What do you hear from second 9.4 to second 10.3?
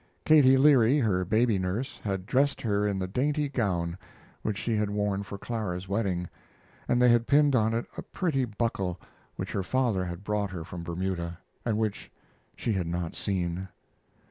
her father had